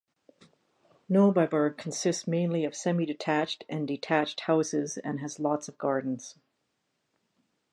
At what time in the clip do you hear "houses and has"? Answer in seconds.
4.39-5.39